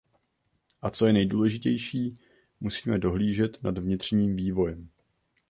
[0.81, 2.17] A co je nejdůležitější,
[2.59, 4.89] musíme dohlížet nad vnitřním vývojem.